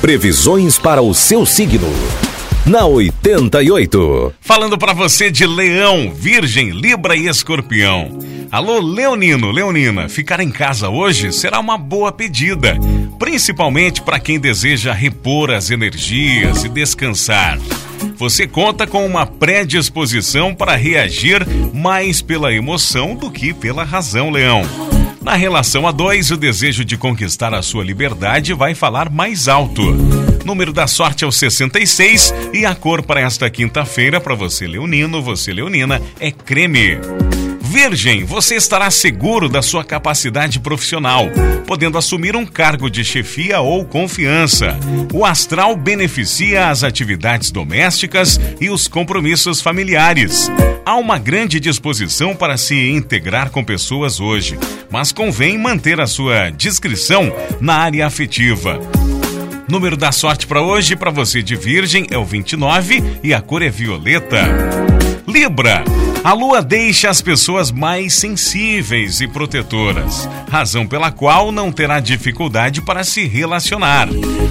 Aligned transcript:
Previsões 0.00 0.78
para 0.78 1.02
o 1.02 1.12
seu 1.12 1.44
signo. 1.44 1.88
Na 2.64 2.86
88. 2.86 4.32
Falando 4.40 4.78
para 4.78 4.92
você 4.92 5.28
de 5.28 5.44
Leão, 5.44 6.12
Virgem, 6.14 6.70
Libra 6.70 7.16
e 7.16 7.26
Escorpião. 7.26 8.16
Alô, 8.50 8.78
Leonino, 8.78 9.50
Leonina, 9.50 10.08
ficar 10.08 10.38
em 10.38 10.50
casa 10.50 10.88
hoje 10.88 11.32
será 11.32 11.58
uma 11.58 11.76
boa 11.76 12.12
pedida, 12.12 12.78
principalmente 13.18 14.00
para 14.00 14.20
quem 14.20 14.38
deseja 14.38 14.92
repor 14.92 15.50
as 15.50 15.68
energias 15.68 16.62
e 16.62 16.68
descansar. 16.68 17.58
Você 18.16 18.46
conta 18.46 18.86
com 18.86 19.04
uma 19.04 19.26
predisposição 19.26 20.54
para 20.54 20.76
reagir 20.76 21.44
mais 21.74 22.22
pela 22.22 22.54
emoção 22.54 23.16
do 23.16 23.30
que 23.32 23.52
pela 23.52 23.82
razão, 23.82 24.30
Leão. 24.30 24.62
Na 25.28 25.34
relação 25.34 25.86
a 25.86 25.92
dois, 25.92 26.30
o 26.30 26.38
desejo 26.38 26.86
de 26.86 26.96
conquistar 26.96 27.52
a 27.52 27.60
sua 27.60 27.84
liberdade 27.84 28.54
vai 28.54 28.74
falar 28.74 29.10
mais 29.10 29.46
alto. 29.46 29.82
Número 30.42 30.72
da 30.72 30.86
sorte 30.86 31.22
é 31.22 31.26
o 31.26 31.30
66 31.30 32.32
e 32.54 32.64
a 32.64 32.74
cor 32.74 33.02
para 33.02 33.20
esta 33.20 33.50
quinta-feira, 33.50 34.22
para 34.22 34.34
você 34.34 34.66
leonino, 34.66 35.22
você 35.22 35.52
leonina, 35.52 36.00
é 36.18 36.30
creme. 36.30 36.96
Virgem, 37.68 38.24
você 38.24 38.54
estará 38.54 38.90
seguro 38.90 39.46
da 39.46 39.60
sua 39.60 39.84
capacidade 39.84 40.58
profissional, 40.58 41.26
podendo 41.66 41.98
assumir 41.98 42.34
um 42.34 42.46
cargo 42.46 42.88
de 42.88 43.04
chefia 43.04 43.60
ou 43.60 43.84
confiança. 43.84 44.74
O 45.12 45.22
astral 45.22 45.76
beneficia 45.76 46.70
as 46.70 46.82
atividades 46.82 47.50
domésticas 47.50 48.40
e 48.58 48.70
os 48.70 48.88
compromissos 48.88 49.60
familiares. 49.60 50.50
Há 50.82 50.96
uma 50.96 51.18
grande 51.18 51.60
disposição 51.60 52.34
para 52.34 52.56
se 52.56 52.74
integrar 52.88 53.50
com 53.50 53.62
pessoas 53.62 54.18
hoje, 54.18 54.58
mas 54.90 55.12
convém 55.12 55.58
manter 55.58 56.00
a 56.00 56.06
sua 56.06 56.48
discrição 56.48 57.30
na 57.60 57.74
área 57.74 58.06
afetiva. 58.06 58.80
Número 59.68 59.94
da 59.94 60.10
sorte 60.10 60.46
para 60.46 60.62
hoje, 60.62 60.96
para 60.96 61.10
você 61.10 61.42
de 61.42 61.54
Virgem, 61.54 62.06
é 62.10 62.16
o 62.16 62.24
29 62.24 63.20
e 63.22 63.34
a 63.34 63.42
cor 63.42 63.60
é 63.60 63.68
violeta. 63.68 64.40
Libra. 65.26 65.84
A 66.24 66.32
lua 66.32 66.60
deixa 66.60 67.08
as 67.08 67.22
pessoas 67.22 67.70
mais 67.70 68.12
sensíveis 68.14 69.20
e 69.20 69.28
protetoras, 69.28 70.28
razão 70.50 70.86
pela 70.86 71.12
qual 71.12 71.52
não 71.52 71.70
terá 71.70 72.00
dificuldade 72.00 72.82
para 72.82 73.04
se 73.04 73.26
relacionar. 73.26 74.08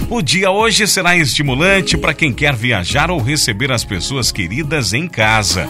O 0.08 0.22
dia 0.22 0.50
hoje 0.50 0.86
será 0.88 1.16
estimulante 1.16 1.96
para 1.96 2.14
quem 2.14 2.32
quer 2.32 2.54
viajar 2.54 3.10
ou 3.10 3.20
receber 3.20 3.70
as 3.70 3.84
pessoas 3.84 4.32
queridas 4.32 4.92
em 4.92 5.06
casa. 5.06 5.68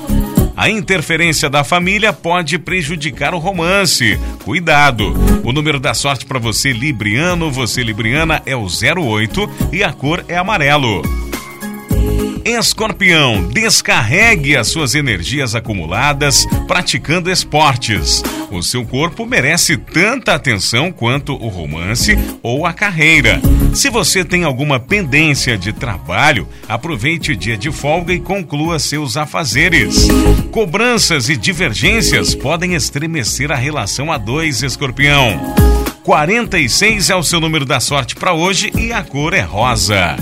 A 0.56 0.70
interferência 0.70 1.50
da 1.50 1.62
família 1.62 2.12
pode 2.12 2.58
prejudicar 2.58 3.34
o 3.34 3.38
romance. 3.38 4.18
Cuidado! 4.44 5.14
O 5.44 5.52
número 5.52 5.78
da 5.78 5.94
sorte 5.94 6.26
para 6.26 6.38
você, 6.38 6.72
Libriano, 6.72 7.50
você, 7.50 7.82
Libriana, 7.82 8.42
é 8.46 8.56
o 8.56 8.66
08 8.66 9.50
e 9.72 9.84
a 9.84 9.92
cor 9.92 10.24
é 10.26 10.36
amarelo. 10.36 11.27
Escorpião, 12.44 13.48
descarregue 13.48 14.56
as 14.56 14.68
suas 14.68 14.94
energias 14.94 15.54
acumuladas 15.54 16.46
praticando 16.66 17.30
esportes. 17.30 18.22
O 18.50 18.62
seu 18.62 18.84
corpo 18.84 19.26
merece 19.26 19.76
tanta 19.76 20.34
atenção 20.34 20.90
quanto 20.90 21.34
o 21.34 21.48
romance 21.48 22.16
ou 22.42 22.64
a 22.64 22.72
carreira. 22.72 23.40
Se 23.74 23.90
você 23.90 24.24
tem 24.24 24.44
alguma 24.44 24.80
pendência 24.80 25.56
de 25.56 25.72
trabalho, 25.72 26.48
aproveite 26.68 27.32
o 27.32 27.36
dia 27.36 27.56
de 27.56 27.70
folga 27.70 28.12
e 28.12 28.20
conclua 28.20 28.78
seus 28.78 29.16
afazeres. 29.16 30.08
Cobranças 30.50 31.28
e 31.28 31.36
divergências 31.36 32.34
podem 32.34 32.74
estremecer 32.74 33.52
a 33.52 33.56
relação 33.56 34.10
a 34.10 34.18
dois, 34.18 34.62
Escorpião. 34.62 35.54
46 36.02 37.10
é 37.10 37.16
o 37.16 37.22
seu 37.22 37.38
número 37.38 37.66
da 37.66 37.80
sorte 37.80 38.16
para 38.16 38.32
hoje 38.32 38.72
e 38.74 38.92
a 38.94 39.02
cor 39.02 39.34
é 39.34 39.42
rosa. 39.42 40.16